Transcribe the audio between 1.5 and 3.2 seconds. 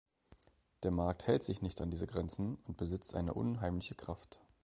nicht an diese Grenzen und besitzt